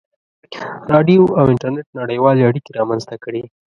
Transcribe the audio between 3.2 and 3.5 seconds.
کړې.